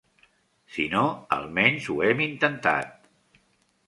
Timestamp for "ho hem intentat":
1.91-2.97